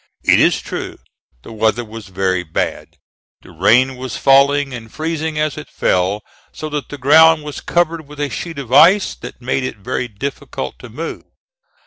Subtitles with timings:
[0.23, 0.97] It is true
[1.43, 2.97] the weather was very bad.
[3.43, 8.07] The rain was falling and freezing as it fell, so that the ground was covered
[8.07, 11.21] with a sheet of ice, that made it very difficult to move.